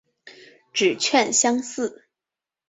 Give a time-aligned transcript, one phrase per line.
[0.73, 2.05] 指券相似。